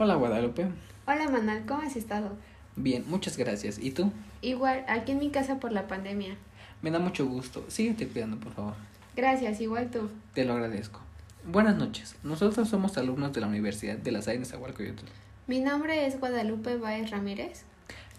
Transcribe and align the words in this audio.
Hola 0.00 0.14
Guadalupe. 0.14 0.68
Hola 1.08 1.28
Manal, 1.28 1.66
¿cómo 1.66 1.82
has 1.82 1.96
estado? 1.96 2.30
Bien, 2.76 3.04
muchas 3.08 3.36
gracias. 3.36 3.80
¿Y 3.80 3.90
tú? 3.90 4.12
Igual, 4.42 4.84
aquí 4.86 5.10
en 5.10 5.18
mi 5.18 5.30
casa 5.30 5.58
por 5.58 5.72
la 5.72 5.88
pandemia. 5.88 6.36
Me 6.82 6.92
da 6.92 7.00
mucho 7.00 7.26
gusto. 7.26 7.64
Síguete 7.66 8.06
cuidando, 8.06 8.38
por 8.38 8.52
favor. 8.52 8.74
Gracias, 9.16 9.60
igual 9.60 9.90
tú. 9.90 10.08
Te 10.34 10.44
lo 10.44 10.52
agradezco. 10.52 11.00
Buenas 11.44 11.76
noches. 11.76 12.14
Nosotros 12.22 12.68
somos 12.68 12.96
alumnos 12.96 13.32
de 13.32 13.40
la 13.40 13.48
Universidad 13.48 13.98
de 13.98 14.12
las 14.12 14.28
Aires 14.28 14.52
Agualcoyotl. 14.52 15.04
Mi 15.48 15.58
nombre 15.58 16.06
es 16.06 16.20
Guadalupe 16.20 16.76
Báez 16.76 17.10
Ramírez. 17.10 17.64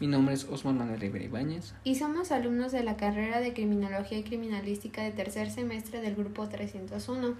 Mi 0.01 0.07
nombre 0.07 0.33
es 0.33 0.43
Osman 0.49 0.77
Manuel 0.77 0.99
Rivera 0.99 1.23
Ibáñez. 1.23 1.75
Y 1.85 1.95
somos 1.95 2.33
alumnos 2.33 2.73
de 2.73 2.83
la 2.83 2.97
carrera 2.97 3.39
de 3.39 3.53
Criminología 3.53 4.17
y 4.17 4.23
Criminalística 4.23 5.01
de 5.01 5.11
tercer 5.11 5.49
semestre 5.49 6.01
del 6.01 6.15
grupo 6.15 6.49
301. 6.49 7.35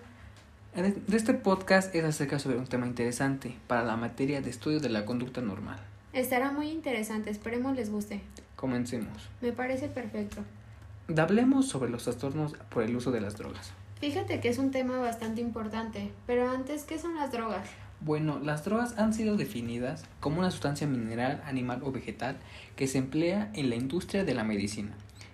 De 0.75 1.17
este 1.17 1.33
podcast 1.33 1.93
es 1.95 2.03
acerca 2.05 2.37
sobre 2.37 2.57
un 2.57 2.67
tema 2.67 2.85
interesante 2.85 3.55
para 3.65 3.83
la 3.83 3.97
materia 3.97 4.39
de 4.39 4.51
estudio 4.51 4.79
de 4.79 4.89
la 4.89 5.03
conducta 5.03 5.41
normal. 5.41 5.79
Estará 6.13 6.51
muy 6.51 6.69
interesante, 6.69 7.31
esperemos 7.31 7.75
les 7.75 7.89
guste. 7.89 8.21
Comencemos. 8.55 9.29
Me 9.41 9.51
parece 9.51 9.87
perfecto. 9.87 10.43
Hablemos 11.17 11.67
sobre 11.67 11.89
los 11.89 12.03
trastornos 12.03 12.53
por 12.69 12.83
el 12.83 12.95
uso 12.95 13.11
de 13.11 13.19
las 13.19 13.35
drogas. 13.35 13.73
Fíjate 13.99 14.39
que 14.39 14.49
es 14.49 14.59
un 14.59 14.69
tema 14.69 14.99
bastante 14.99 15.41
importante, 15.41 16.11
pero 16.27 16.49
antes, 16.49 16.83
¿qué 16.83 16.99
son 16.99 17.15
las 17.15 17.31
drogas? 17.31 17.67
Bueno, 17.99 18.39
las 18.39 18.63
drogas 18.63 18.97
han 18.99 19.13
sido 19.13 19.37
definidas 19.37 20.05
como 20.19 20.39
una 20.39 20.51
sustancia 20.51 20.85
mineral, 20.85 21.41
animal 21.45 21.81
o 21.83 21.91
vegetal 21.91 22.37
que 22.75 22.87
se 22.87 22.99
emplea 22.99 23.49
en 23.55 23.69
la 23.71 23.75
industria 23.75 24.23
de 24.23 24.35
la 24.35 24.43
medicina. 24.43 24.91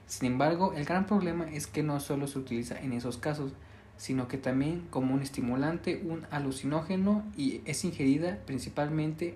Sin 0.07 0.27
embargo, 0.27 0.73
el 0.73 0.85
gran 0.85 1.05
problema 1.05 1.51
es 1.51 1.67
que 1.67 1.83
no 1.83 1.99
solo 1.99 2.27
se 2.27 2.39
utiliza 2.39 2.79
en 2.79 2.93
esos 2.93 3.17
casos, 3.17 3.51
sino 3.97 4.27
que 4.27 4.37
también 4.37 4.85
como 4.89 5.13
un 5.13 5.21
estimulante, 5.21 6.01
un 6.05 6.25
alucinógeno 6.31 7.23
y 7.37 7.61
es 7.65 7.83
ingerida 7.85 8.39
principalmente 8.45 9.35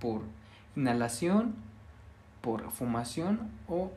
por 0.00 0.22
inhalación, 0.76 1.54
por 2.40 2.70
fumación 2.70 3.50
o 3.66 3.90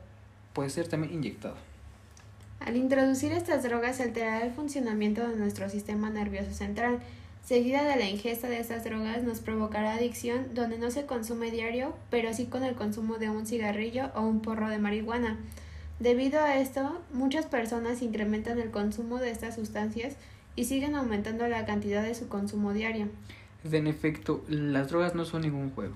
puede 0.52 0.70
ser 0.70 0.88
también 0.88 1.14
inyectado. 1.14 1.56
Al 2.60 2.76
introducir 2.76 3.32
estas 3.32 3.62
drogas 3.64 3.96
se 3.96 4.04
alterará 4.04 4.44
el 4.44 4.52
funcionamiento 4.52 5.26
de 5.26 5.36
nuestro 5.36 5.68
sistema 5.68 6.10
nervioso 6.10 6.52
central. 6.52 7.00
Seguida 7.44 7.82
de 7.82 7.96
la 7.96 8.08
ingesta 8.08 8.48
de 8.48 8.60
estas 8.60 8.84
drogas 8.84 9.24
nos 9.24 9.40
provocará 9.40 9.94
adicción 9.94 10.54
donde 10.54 10.78
no 10.78 10.92
se 10.92 11.06
consume 11.06 11.50
diario, 11.50 11.94
pero 12.08 12.32
sí 12.32 12.46
con 12.46 12.62
el 12.62 12.76
consumo 12.76 13.18
de 13.18 13.30
un 13.30 13.46
cigarrillo 13.46 14.12
o 14.14 14.20
un 14.20 14.40
porro 14.40 14.68
de 14.68 14.78
marihuana. 14.78 15.38
Debido 16.02 16.40
a 16.40 16.56
esto, 16.56 17.00
muchas 17.12 17.46
personas 17.46 18.02
incrementan 18.02 18.58
el 18.58 18.72
consumo 18.72 19.18
de 19.18 19.30
estas 19.30 19.54
sustancias 19.54 20.16
y 20.56 20.64
siguen 20.64 20.96
aumentando 20.96 21.46
la 21.46 21.64
cantidad 21.64 22.02
de 22.02 22.16
su 22.16 22.26
consumo 22.26 22.72
diario. 22.72 23.06
En 23.70 23.86
efecto, 23.86 24.44
las 24.48 24.88
drogas 24.88 25.14
no 25.14 25.24
son 25.24 25.42
ningún 25.42 25.70
juego. 25.70 25.94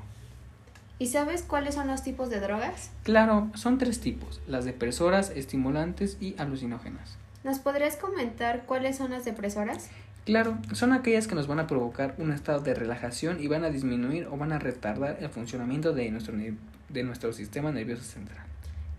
¿Y 1.01 1.09
sabes 1.09 1.43
cuáles 1.43 1.75
son 1.75 1.89
los 1.89 2.05
tipos 2.05 2.31
de 2.31 2.39
drogas? 2.39 2.93
Claro, 3.03 3.51
son 3.55 3.79
tres 3.79 3.99
tipos, 3.99 4.41
las 4.47 4.65
depresoras, 4.65 5.31
estimulantes 5.31 6.19
y 6.21 6.37
alucinógenas. 6.39 7.19
¿Nos 7.43 7.59
podrías 7.59 7.97
comentar 7.97 8.63
cuáles 8.65 8.97
son 8.99 9.11
las 9.11 9.25
depresoras? 9.25 9.91
Claro, 10.25 10.57
son 10.71 10.93
aquellas 10.93 11.27
que 11.27 11.35
nos 11.35 11.49
van 11.49 11.59
a 11.59 11.67
provocar 11.67 12.15
un 12.19 12.31
estado 12.31 12.61
de 12.61 12.75
relajación 12.75 13.43
y 13.43 13.49
van 13.49 13.65
a 13.65 13.71
disminuir 13.71 14.29
o 14.29 14.37
van 14.37 14.53
a 14.53 14.61
retardar 14.61 15.17
el 15.21 15.31
funcionamiento 15.31 15.93
de 15.93 16.09
nuestro, 16.13 16.33
de 16.37 17.03
nuestro 17.03 17.33
sistema 17.33 17.73
nervioso 17.73 18.05
central. 18.05 18.47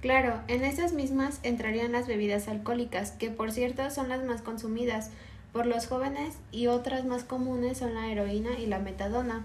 Claro, 0.01 0.39
en 0.47 0.63
estas 0.63 0.93
mismas 0.93 1.39
entrarían 1.43 1.91
las 1.91 2.07
bebidas 2.07 2.47
alcohólicas, 2.47 3.11
que 3.11 3.31
por 3.31 3.51
cierto 3.51 3.89
son 3.89 4.09
las 4.09 4.23
más 4.23 4.41
consumidas 4.41 5.09
por 5.51 5.65
los 5.65 5.87
jóvenes 5.87 6.35
y 6.51 6.67
otras 6.67 7.05
más 7.05 7.23
comunes 7.23 7.79
son 7.79 7.95
la 7.95 8.07
heroína 8.07 8.59
y 8.59 8.67
la 8.67 8.77
metadona. 8.77 9.43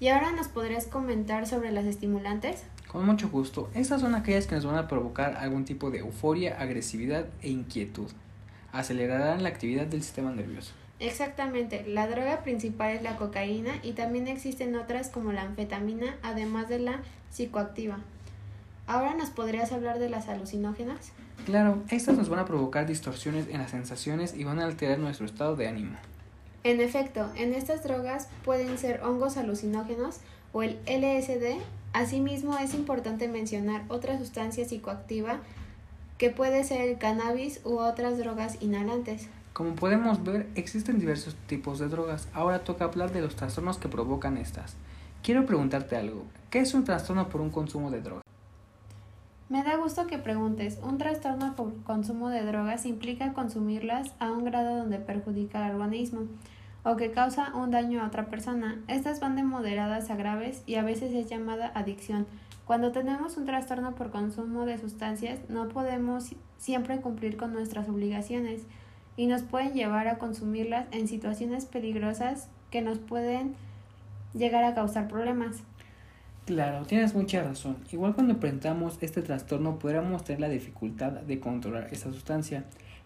¿Y 0.00 0.08
ahora 0.08 0.32
nos 0.32 0.48
podrías 0.48 0.86
comentar 0.86 1.46
sobre 1.46 1.70
las 1.70 1.84
estimulantes? 1.84 2.64
Con 2.88 3.06
mucho 3.06 3.28
gusto. 3.28 3.70
Estas 3.74 4.00
son 4.00 4.16
aquellas 4.16 4.48
que 4.48 4.56
nos 4.56 4.66
van 4.66 4.76
a 4.76 4.88
provocar 4.88 5.36
algún 5.36 5.64
tipo 5.64 5.90
de 5.90 5.98
euforia, 5.98 6.60
agresividad 6.60 7.26
e 7.42 7.50
inquietud. 7.50 8.10
Acelerarán 8.72 9.44
la 9.44 9.48
actividad 9.50 9.86
del 9.86 10.02
sistema 10.02 10.32
nervioso. 10.32 10.72
Exactamente, 11.00 11.84
la 11.86 12.06
droga 12.08 12.42
principal 12.42 12.90
es 12.92 13.02
la 13.02 13.16
cocaína 13.16 13.72
y 13.82 13.92
también 13.92 14.26
existen 14.26 14.74
otras 14.76 15.08
como 15.08 15.32
la 15.32 15.42
anfetamina, 15.42 16.16
además 16.22 16.68
de 16.68 16.78
la 16.78 17.00
psicoactiva. 17.30 17.98
¿Ahora 18.86 19.14
nos 19.14 19.30
podrías 19.30 19.72
hablar 19.72 19.98
de 19.98 20.10
las 20.10 20.28
alucinógenas? 20.28 21.12
Claro, 21.46 21.82
estas 21.88 22.16
nos 22.16 22.28
van 22.28 22.40
a 22.40 22.44
provocar 22.44 22.86
distorsiones 22.86 23.48
en 23.48 23.58
las 23.58 23.70
sensaciones 23.70 24.34
y 24.34 24.44
van 24.44 24.60
a 24.60 24.64
alterar 24.64 24.98
nuestro 24.98 25.24
estado 25.24 25.56
de 25.56 25.68
ánimo. 25.68 25.96
En 26.64 26.80
efecto, 26.80 27.30
en 27.36 27.54
estas 27.54 27.82
drogas 27.82 28.28
pueden 28.44 28.76
ser 28.78 29.02
hongos 29.02 29.36
alucinógenos 29.36 30.20
o 30.52 30.62
el 30.62 30.78
LSD. 30.86 31.60
Asimismo, 31.92 32.58
es 32.58 32.74
importante 32.74 33.28
mencionar 33.28 33.84
otra 33.88 34.18
sustancia 34.18 34.64
psicoactiva 34.64 35.38
que 36.18 36.30
puede 36.30 36.64
ser 36.64 36.82
el 36.82 36.98
cannabis 36.98 37.60
u 37.64 37.78
otras 37.78 38.18
drogas 38.18 38.58
inhalantes. 38.60 39.28
Como 39.52 39.74
podemos 39.74 40.24
ver, 40.24 40.48
existen 40.56 40.98
diversos 40.98 41.36
tipos 41.46 41.78
de 41.78 41.88
drogas. 41.88 42.28
Ahora 42.34 42.64
toca 42.64 42.84
hablar 42.84 43.12
de 43.12 43.20
los 43.20 43.36
trastornos 43.36 43.78
que 43.78 43.88
provocan 43.88 44.36
estas. 44.36 44.74
Quiero 45.22 45.46
preguntarte 45.46 45.96
algo. 45.96 46.24
¿Qué 46.50 46.60
es 46.60 46.74
un 46.74 46.84
trastorno 46.84 47.28
por 47.28 47.40
un 47.40 47.50
consumo 47.50 47.90
de 47.90 48.00
drogas? 48.00 48.23
Me 49.50 49.62
da 49.62 49.76
gusto 49.76 50.06
que 50.06 50.16
preguntes. 50.16 50.78
Un 50.82 50.96
trastorno 50.96 51.54
por 51.54 51.82
consumo 51.82 52.30
de 52.30 52.42
drogas 52.44 52.86
implica 52.86 53.34
consumirlas 53.34 54.14
a 54.18 54.32
un 54.32 54.44
grado 54.44 54.78
donde 54.78 54.98
perjudica 54.98 55.66
al 55.66 55.74
organismo 55.74 56.22
o 56.82 56.96
que 56.96 57.10
causa 57.10 57.54
un 57.54 57.70
daño 57.70 58.02
a 58.02 58.06
otra 58.06 58.26
persona. 58.26 58.82
Estas 58.88 59.20
van 59.20 59.36
de 59.36 59.42
moderadas 59.42 60.08
a 60.08 60.16
graves 60.16 60.62
y 60.64 60.76
a 60.76 60.82
veces 60.82 61.12
es 61.12 61.28
llamada 61.28 61.70
adicción. 61.74 62.26
Cuando 62.64 62.92
tenemos 62.92 63.36
un 63.36 63.44
trastorno 63.44 63.94
por 63.94 64.10
consumo 64.10 64.64
de 64.64 64.78
sustancias 64.78 65.40
no 65.50 65.68
podemos 65.68 66.34
siempre 66.56 67.02
cumplir 67.02 67.36
con 67.36 67.52
nuestras 67.52 67.86
obligaciones 67.90 68.62
y 69.14 69.26
nos 69.26 69.42
pueden 69.42 69.74
llevar 69.74 70.08
a 70.08 70.16
consumirlas 70.16 70.86
en 70.90 71.06
situaciones 71.06 71.66
peligrosas 71.66 72.48
que 72.70 72.80
nos 72.80 72.98
pueden 72.98 73.56
llegar 74.32 74.64
a 74.64 74.74
causar 74.74 75.06
problemas. 75.06 75.62
Claro, 76.46 76.84
tienes 76.84 77.14
mucha 77.14 77.42
razón. 77.42 77.76
Igual 77.90 78.14
cuando 78.14 78.34
enfrentamos 78.34 78.98
este 79.00 79.22
trastorno 79.22 79.78
podríamos 79.78 80.24
tener 80.24 80.40
la 80.40 80.48
dificultad 80.50 81.12
de 81.12 81.40
controlar 81.40 81.88
esta 81.90 82.12
sustancia. 82.12 82.64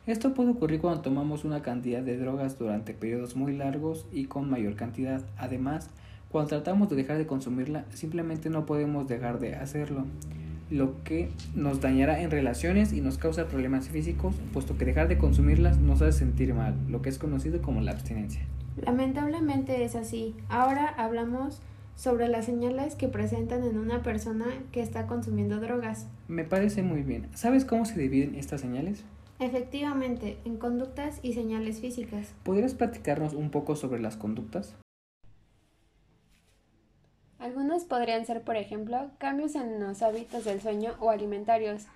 Esto 0.09 0.35
puede 0.35 0.51
ocurrir 0.51 0.81
cuando 0.81 1.03
tomamos 1.03 1.45
una 1.45 1.63
cantidad 1.63 2.03
de 2.03 2.17
drogas 2.17 2.59
durante 2.59 2.95
periodos 2.95 3.37
muy 3.37 3.55
largos 3.55 4.07
y 4.11 4.25
con 4.25 4.51
mayor 4.51 4.75
cantidad. 4.75 5.23
Además, 5.37 5.91
cuando 6.31 6.49
tratamos 6.49 6.89
de 6.89 6.97
dejar 6.97 7.17
de 7.19 7.27
consumirla, 7.27 7.85
simplemente 7.91 8.51
no 8.51 8.67
podemos 8.67 9.07
dejar 9.07 9.39
de 9.39 9.55
hacerlo, 9.55 10.05
lo 10.71 11.03
que 11.05 11.31
nos 11.55 11.81
dañará 11.81 12.21
en 12.21 12.31
relaciones 12.31 12.93
y 12.93 13.01
nos 13.01 13.19
causa 13.19 13.47
problemas 13.47 13.89
físicos, 13.89 14.35
puesto 14.53 14.77
que 14.77 14.85
dejar 14.85 15.09
de 15.09 15.17
consumirlas 15.17 15.79
nos 15.79 16.03
hace 16.03 16.19
sentir 16.19 16.55
mal, 16.55 16.75
lo 16.89 17.03
que 17.03 17.09
es 17.09 17.19
conocido 17.19 17.63
como 17.63 17.81
la 17.83 17.93
abstinencia. 17.93 18.43
Lamentablemente 18.85 19.85
es 19.85 19.95
así. 19.95 20.35
Ahora 20.49 20.89
hablamos 20.89 21.63
sobre 21.99 22.29
las 22.29 22.45
señales 22.45 22.95
que 22.95 23.09
presentan 23.09 23.65
en 23.65 23.77
una 23.77 24.05
persona 24.05 24.47
que 24.71 24.81
está 24.81 25.09
consumiendo 25.09 25.59
drogas. 25.59 26.07
Me 26.29 26.45
parece 26.45 26.85
muy 26.85 27.03
bien. 27.03 27.29
¿Sabes 27.35 27.65
cómo 27.65 27.85
se 27.87 27.99
dividen 27.99 28.37
estas 28.37 28.61
señales? 28.61 29.03
Efectivamente, 29.41 30.39
en 30.45 30.59
conductas 30.59 31.19
y 31.23 31.33
señales 31.33 31.81
físicas. 31.81 32.33
¿Podrías 32.45 32.75
platicarnos 32.75 33.35
un 33.35 33.51
poco 33.51 33.75
sobre 33.75 34.01
las 34.01 34.17
conductas? 34.17 34.77
Algunas 37.41 37.85
podrían 37.85 38.25
ser, 38.27 38.43
por 38.43 38.57
ejemplo, 38.57 39.11
cambios 39.19 39.57
en 39.57 39.81
los 39.81 40.01
hábitos 40.03 40.45
del 40.45 40.61
sueño 40.61 40.95
o 41.01 41.11
alimentarios, 41.11 41.87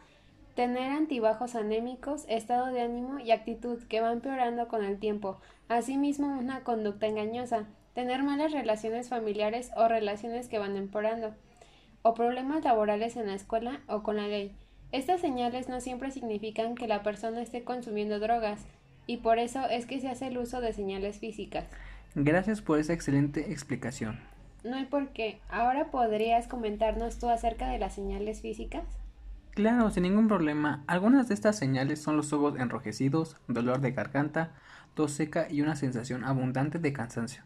tener 0.56 0.90
antibajos 0.90 1.54
anémicos, 1.54 2.24
estado 2.28 2.66
de 2.66 2.80
ánimo 2.80 3.20
y 3.20 3.30
actitud 3.30 3.78
que 3.84 4.00
van 4.00 4.14
empeorando 4.14 4.66
con 4.66 4.84
el 4.84 4.98
tiempo, 4.98 5.38
asimismo 5.68 6.26
una 6.38 6.64
conducta 6.64 7.06
engañosa, 7.06 7.66
tener 7.94 8.22
malas 8.22 8.52
relaciones 8.52 9.08
familiares 9.08 9.70
o 9.76 9.88
relaciones 9.88 10.48
que 10.48 10.58
van 10.58 10.76
empeorando, 10.76 11.34
o 12.02 12.14
problemas 12.14 12.64
laborales 12.64 13.16
en 13.16 13.26
la 13.26 13.34
escuela 13.34 13.80
o 13.86 14.02
con 14.02 14.16
la 14.16 14.28
ley. 14.28 14.52
Estas 14.92 15.20
señales 15.20 15.68
no 15.68 15.80
siempre 15.80 16.10
significan 16.10 16.74
que 16.74 16.86
la 16.86 17.02
persona 17.02 17.40
esté 17.40 17.64
consumiendo 17.64 18.18
drogas, 18.18 18.60
y 19.06 19.18
por 19.18 19.38
eso 19.38 19.68
es 19.68 19.86
que 19.86 20.00
se 20.00 20.08
hace 20.08 20.28
el 20.28 20.38
uso 20.38 20.60
de 20.60 20.72
señales 20.72 21.18
físicas. 21.18 21.64
Gracias 22.14 22.60
por 22.60 22.78
esa 22.78 22.92
excelente 22.92 23.52
explicación. 23.52 24.20
No 24.64 24.76
hay 24.76 24.84
por 24.84 25.08
qué. 25.08 25.40
¿Ahora 25.48 25.90
podrías 25.90 26.46
comentarnos 26.46 27.18
tú 27.18 27.28
acerca 27.28 27.68
de 27.68 27.78
las 27.78 27.94
señales 27.94 28.42
físicas? 28.42 28.84
Claro, 29.54 29.90
sin 29.90 30.04
ningún 30.04 30.28
problema. 30.28 30.84
Algunas 30.86 31.28
de 31.28 31.34
estas 31.34 31.58
señales 31.58 32.00
son 32.00 32.16
los 32.16 32.32
ojos 32.32 32.58
enrojecidos, 32.58 33.36
dolor 33.48 33.80
de 33.80 33.92
garganta, 33.92 34.52
tos 34.94 35.12
seca 35.12 35.46
y 35.50 35.62
una 35.62 35.74
sensación 35.74 36.24
abundante 36.24 36.78
de 36.78 36.92
cansancio. 36.92 37.42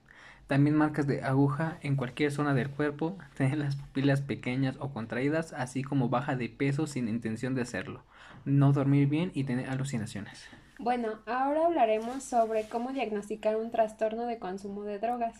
También 0.47 0.77
marcas 0.77 1.07
de 1.07 1.23
aguja 1.23 1.79
en 1.83 1.97
cualquier 1.97 2.31
zona 2.31 2.55
del 2.55 2.71
cuerpo, 2.71 3.19
tener 3.37 3.59
las 3.59 3.77
pupilas 3.77 4.21
pequeñas 4.21 4.77
o 4.79 4.91
contraídas, 4.93 5.53
así 5.53 5.83
como 5.83 6.09
baja 6.09 6.37
de 6.37 6.49
peso 6.49 6.87
sin 6.87 7.09
intención 7.09 7.55
de 7.55 7.63
hacerlo, 7.63 8.03
no 8.45 8.73
dormir 8.73 9.09
bien 9.09 9.31
y 9.35 9.45
tener 9.45 9.69
alucinaciones. 9.69 10.49
Bueno, 10.79 11.21
ahora 11.27 11.67
hablaremos 11.67 12.23
sobre 12.23 12.69
cómo 12.69 12.93
diagnosticar 12.93 13.57
un 13.57 13.71
trastorno 13.71 14.27
de 14.27 14.39
consumo 14.39 14.85
de 14.85 14.99
drogas. 14.99 15.35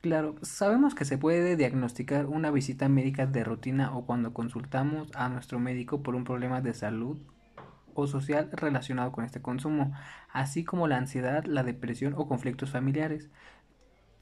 Claro, 0.00 0.36
sabemos 0.42 0.94
que 0.94 1.04
se 1.04 1.18
puede 1.18 1.56
diagnosticar 1.56 2.24
una 2.26 2.50
visita 2.50 2.88
médica 2.88 3.26
de 3.26 3.44
rutina 3.44 3.94
o 3.94 4.06
cuando 4.06 4.32
consultamos 4.32 5.08
a 5.14 5.28
nuestro 5.28 5.58
médico 5.58 6.02
por 6.02 6.14
un 6.14 6.24
problema 6.24 6.62
de 6.62 6.72
salud 6.72 7.18
o 7.92 8.06
social 8.06 8.48
relacionado 8.52 9.12
con 9.12 9.24
este 9.24 9.42
consumo, 9.42 9.92
así 10.32 10.64
como 10.64 10.88
la 10.88 10.96
ansiedad, 10.96 11.44
la 11.44 11.64
depresión 11.64 12.14
o 12.16 12.28
conflictos 12.28 12.70
familiares. 12.70 13.28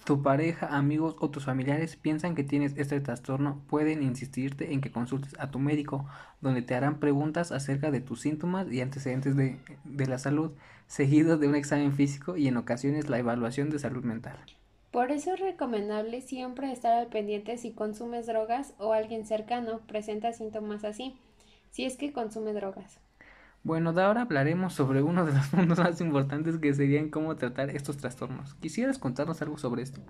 Tu 0.05 0.23
pareja, 0.23 0.75
amigos 0.75 1.17
o 1.21 1.29
tus 1.29 1.45
familiares 1.45 1.97
piensan 1.97 2.35
que 2.35 2.45
tienes 2.45 2.75
este 2.79 3.01
trastorno, 3.01 3.61
pueden 3.69 4.03
insistirte 4.03 4.73
en 4.73 4.81
que 4.81 4.91
consultes 4.91 5.35
a 5.39 5.51
tu 5.51 5.59
médico, 5.59 6.07
donde 6.41 6.63
te 6.63 6.75
harán 6.75 6.99
preguntas 6.99 7.53
acerca 7.53 7.91
de 7.91 8.01
tus 8.01 8.23
síntomas 8.23 8.71
y 8.73 8.81
antecedentes 8.81 9.37
de, 9.37 9.59
de 9.85 10.07
la 10.07 10.19
salud, 10.19 10.53
seguidos 10.87 11.41
de 11.41 11.49
un 11.49 11.55
examen 11.55 11.93
físico 11.93 12.37
y 12.37 12.49
en 12.49 12.57
ocasiones 12.57 13.11
la 13.11 13.19
evaluación 13.19 13.69
de 13.69 13.79
salud 13.79 14.03
mental. 14.03 14.39
Por 14.91 15.11
eso 15.11 15.35
es 15.35 15.41
recomendable 15.41 16.23
siempre 16.23 16.73
estar 16.73 16.95
al 16.95 17.09
pendiente 17.09 17.59
si 17.59 17.73
consumes 17.73 18.27
drogas 18.27 18.73
o 18.79 18.95
alguien 18.95 19.27
cercano 19.27 19.81
presenta 19.87 20.33
síntomas 20.33 20.85
así, 20.85 21.19
si 21.71 21.85
es 21.85 21.97
que 21.97 22.13
consume 22.13 22.55
drogas. 22.55 22.99
Bueno, 23.65 23.93
de 23.93 24.03
ahora 24.03 24.23
hablaremos 24.23 24.73
sobre 24.73 25.03
uno 25.03 25.25
de 25.27 25.33
los 25.33 25.47
puntos 25.51 25.79
más 25.79 26.01
importantes 26.01 26.59
que 26.59 26.75
serían 26.75 27.11
cómo 27.11 27.37
tratar 27.37 27.71
estos 27.71 27.97
trastornos. 27.97 28.55
¿Quisieras 28.55 28.99
contarnos 28.99 29.43
algo 29.43 29.59
sobre 29.59 29.83
esto? 29.83 30.01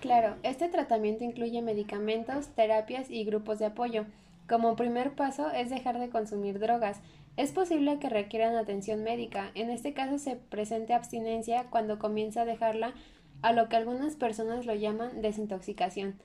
Claro, 0.00 0.36
este 0.42 0.68
tratamiento 0.68 1.24
incluye 1.24 1.62
medicamentos, 1.62 2.48
terapias 2.48 3.10
y 3.10 3.24
grupos 3.24 3.58
de 3.58 3.66
apoyo. 3.66 4.06
Como 4.48 4.74
primer 4.74 5.12
paso 5.12 5.50
es 5.50 5.70
dejar 5.70 5.98
de 5.98 6.10
consumir 6.10 6.58
drogas. 6.58 7.00
Es 7.36 7.52
posible 7.52 7.98
que 8.00 8.08
requieran 8.08 8.56
atención 8.56 9.02
médica. 9.04 9.50
En 9.54 9.70
este 9.70 9.92
caso 9.92 10.18
se 10.18 10.36
presente 10.36 10.92
abstinencia 10.92 11.66
cuando 11.70 11.98
comienza 11.98 12.42
a 12.42 12.44
dejarla 12.44 12.94
a 13.42 13.52
lo 13.52 13.68
que 13.68 13.76
algunas 13.76 14.16
personas 14.16 14.66
lo 14.66 14.74
llaman 14.74 15.22
desintoxicación. 15.22 16.16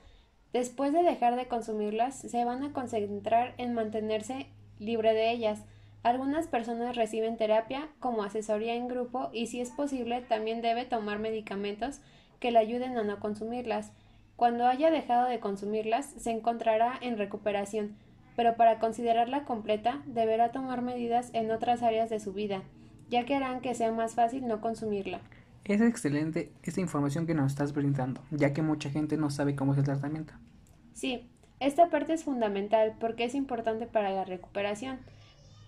Después 0.53 0.94
de 0.94 1.03
dejar 1.03 1.35
de 1.35 1.47
consumirlas, 1.47 2.15
se 2.15 2.45
van 2.45 2.63
a 2.63 2.73
concentrar 2.73 3.53
en 3.57 3.73
mantenerse 3.73 4.47
libre 4.79 5.13
de 5.13 5.31
ellas. 5.31 5.63
Algunas 6.05 6.45
personas 6.45 6.95
reciben 6.95 7.35
terapia 7.35 7.89
como 7.99 8.21
asesoría 8.21 8.75
en 8.75 8.87
grupo 8.87 9.31
y 9.33 9.47
si 9.47 9.59
es 9.59 9.71
posible 9.71 10.21
también 10.21 10.61
debe 10.61 10.85
tomar 10.85 11.17
medicamentos 11.17 11.99
que 12.39 12.51
le 12.51 12.59
ayuden 12.59 12.95
a 12.95 13.03
no 13.03 13.19
consumirlas. 13.19 13.91
Cuando 14.35 14.67
haya 14.67 14.91
dejado 14.91 15.27
de 15.27 15.39
consumirlas, 15.39 16.05
se 16.05 16.29
encontrará 16.29 16.93
en 17.01 17.17
recuperación, 17.17 17.95
pero 18.35 18.55
para 18.55 18.77
considerarla 18.77 19.45
completa 19.45 20.03
deberá 20.05 20.51
tomar 20.51 20.83
medidas 20.83 21.31
en 21.33 21.49
otras 21.49 21.81
áreas 21.81 22.11
de 22.11 22.19
su 22.19 22.33
vida, 22.33 22.61
ya 23.09 23.25
que 23.25 23.33
harán 23.33 23.59
que 23.61 23.73
sea 23.73 23.91
más 23.91 24.13
fácil 24.13 24.45
no 24.45 24.61
consumirla. 24.61 25.21
Es 25.63 25.81
excelente 25.81 26.51
esta 26.61 26.81
información 26.81 27.25
que 27.25 27.33
nos 27.33 27.51
estás 27.51 27.73
brindando, 27.73 28.21
ya 28.29 28.53
que 28.53 28.61
mucha 28.61 28.91
gente 28.91 29.17
no 29.17 29.31
sabe 29.31 29.55
cómo 29.55 29.71
es 29.71 29.79
el 29.79 29.85
tratamiento. 29.85 30.35
Sí, 30.93 31.27
esta 31.59 31.89
parte 31.89 32.13
es 32.13 32.25
fundamental 32.25 32.93
porque 32.99 33.23
es 33.23 33.33
importante 33.33 33.87
para 33.87 34.11
la 34.11 34.23
recuperación. 34.23 34.99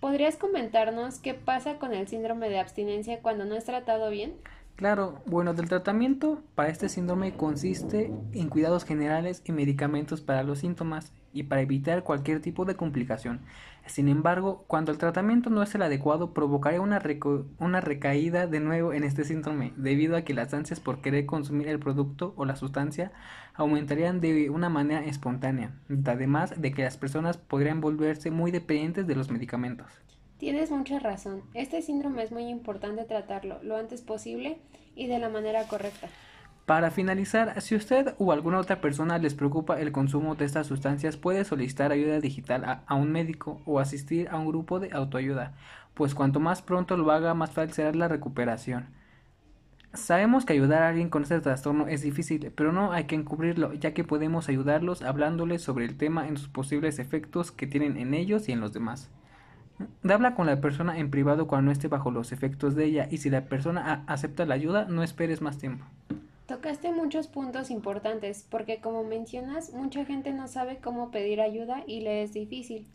¿Podrías 0.00 0.36
comentarnos 0.36 1.18
qué 1.18 1.34
pasa 1.34 1.78
con 1.78 1.92
el 1.92 2.06
síndrome 2.06 2.48
de 2.48 2.60
abstinencia 2.60 3.20
cuando 3.20 3.44
no 3.44 3.56
es 3.56 3.64
tratado 3.64 4.10
bien? 4.10 4.34
Claro, 4.76 5.20
bueno, 5.26 5.54
del 5.54 5.68
tratamiento 5.68 6.40
para 6.54 6.68
este 6.68 6.88
síndrome 6.88 7.34
consiste 7.34 8.12
en 8.32 8.48
cuidados 8.48 8.84
generales 8.84 9.42
y 9.44 9.50
medicamentos 9.50 10.20
para 10.20 10.44
los 10.44 10.60
síntomas 10.60 11.12
y 11.38 11.44
para 11.44 11.60
evitar 11.60 12.02
cualquier 12.02 12.40
tipo 12.40 12.64
de 12.64 12.74
complicación. 12.74 13.40
Sin 13.86 14.08
embargo, 14.08 14.64
cuando 14.66 14.90
el 14.90 14.98
tratamiento 14.98 15.50
no 15.50 15.62
es 15.62 15.72
el 15.74 15.82
adecuado, 15.82 16.34
provocaría 16.34 16.80
una, 16.80 17.00
una 17.58 17.80
recaída 17.80 18.48
de 18.48 18.58
nuevo 18.58 18.92
en 18.92 19.04
este 19.04 19.24
síndrome, 19.24 19.72
debido 19.76 20.16
a 20.16 20.22
que 20.22 20.34
las 20.34 20.52
ansias 20.52 20.80
por 20.80 21.00
querer 21.00 21.26
consumir 21.26 21.68
el 21.68 21.78
producto 21.78 22.34
o 22.36 22.44
la 22.44 22.56
sustancia 22.56 23.12
aumentarían 23.54 24.20
de 24.20 24.50
una 24.50 24.68
manera 24.68 25.04
espontánea, 25.04 25.74
además 26.06 26.60
de 26.60 26.72
que 26.72 26.82
las 26.82 26.96
personas 26.96 27.36
podrían 27.36 27.80
volverse 27.80 28.32
muy 28.32 28.50
dependientes 28.50 29.06
de 29.06 29.14
los 29.14 29.30
medicamentos. 29.30 29.86
Tienes 30.38 30.70
mucha 30.72 30.98
razón. 30.98 31.42
Este 31.54 31.82
síndrome 31.82 32.24
es 32.24 32.32
muy 32.32 32.48
importante 32.48 33.04
tratarlo 33.04 33.62
lo 33.62 33.76
antes 33.76 34.02
posible 34.02 34.58
y 34.96 35.06
de 35.06 35.18
la 35.20 35.28
manera 35.28 35.64
correcta. 35.68 36.08
Para 36.68 36.90
finalizar, 36.90 37.62
si 37.62 37.74
usted 37.74 38.14
o 38.18 38.30
alguna 38.30 38.58
otra 38.58 38.82
persona 38.82 39.16
les 39.16 39.32
preocupa 39.32 39.80
el 39.80 39.90
consumo 39.90 40.34
de 40.34 40.44
estas 40.44 40.66
sustancias, 40.66 41.16
puede 41.16 41.46
solicitar 41.46 41.92
ayuda 41.92 42.20
digital 42.20 42.82
a, 42.86 42.94
un 42.94 43.10
médico 43.10 43.62
o 43.64 43.80
asistir 43.80 44.28
a 44.28 44.36
un 44.36 44.46
grupo 44.46 44.78
de 44.78 44.90
autoayuda, 44.92 45.54
pues 45.94 46.14
cuanto 46.14 46.40
más 46.40 46.60
pronto 46.60 46.98
lo 46.98 47.10
haga, 47.10 47.32
más 47.32 47.52
fácil 47.52 47.72
será 47.72 47.92
la 47.94 48.06
recuperación. 48.06 48.88
Sabemos 49.94 50.44
que 50.44 50.52
ayudar 50.52 50.82
a 50.82 50.90
alguien 50.90 51.08
con 51.08 51.22
este 51.22 51.40
trastorno 51.40 51.88
es 51.88 52.02
difícil, 52.02 52.52
pero 52.54 52.70
no 52.70 52.92
hay 52.92 53.04
que 53.04 53.14
encubrirlo, 53.14 53.72
ya 53.72 53.94
que 53.94 54.04
podemos 54.04 54.50
ayudarlos 54.50 55.00
hablándoles 55.00 55.62
sobre 55.62 55.86
el 55.86 55.96
tema 55.96 56.28
en 56.28 56.36
sus 56.36 56.48
posibles 56.48 56.98
efectos 56.98 57.50
que 57.50 57.66
tienen 57.66 57.96
en 57.96 58.12
ellos 58.12 58.46
y 58.50 58.52
en 58.52 58.60
los 58.60 58.74
demás. 58.74 59.10
Habla 60.06 60.34
con 60.34 60.44
la 60.44 60.60
persona 60.60 60.98
en 60.98 61.10
privado 61.10 61.46
cuando 61.46 61.70
esté 61.70 61.88
bajo 61.88 62.10
los 62.10 62.30
efectos 62.30 62.74
de 62.74 62.84
ella 62.84 63.08
y 63.10 63.16
si 63.16 63.30
la 63.30 63.46
persona 63.46 64.04
acepta 64.06 64.44
la 64.44 64.54
ayuda, 64.54 64.84
no 64.84 65.02
esperes 65.02 65.40
más 65.40 65.56
tiempo. 65.56 65.86
Tocaste 66.48 66.90
muchos 66.92 67.26
puntos 67.26 67.70
importantes 67.70 68.42
porque 68.48 68.80
como 68.80 69.04
mencionas, 69.04 69.74
mucha 69.74 70.06
gente 70.06 70.32
no 70.32 70.48
sabe 70.48 70.78
cómo 70.78 71.10
pedir 71.10 71.42
ayuda 71.42 71.84
y 71.86 72.00
le 72.00 72.22
es 72.22 72.32
difícil. 72.32 72.86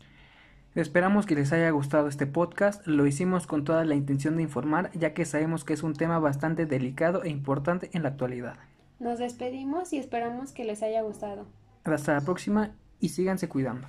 Esperamos 0.74 1.24
que 1.24 1.36
les 1.36 1.52
haya 1.52 1.70
gustado 1.70 2.08
este 2.08 2.26
podcast, 2.26 2.84
lo 2.84 3.06
hicimos 3.06 3.46
con 3.46 3.62
toda 3.62 3.84
la 3.84 3.94
intención 3.94 4.34
de 4.34 4.42
informar 4.42 4.90
ya 4.94 5.14
que 5.14 5.24
sabemos 5.24 5.62
que 5.62 5.72
es 5.72 5.84
un 5.84 5.94
tema 5.94 6.18
bastante 6.18 6.66
delicado 6.66 7.22
e 7.22 7.28
importante 7.28 7.90
en 7.92 8.02
la 8.02 8.08
actualidad. 8.08 8.56
Nos 8.98 9.20
despedimos 9.20 9.92
y 9.92 9.98
esperamos 9.98 10.50
que 10.50 10.64
les 10.64 10.82
haya 10.82 11.02
gustado. 11.02 11.46
Hasta 11.84 12.14
la 12.14 12.22
próxima 12.22 12.72
y 12.98 13.10
síganse 13.10 13.48
cuidando. 13.48 13.86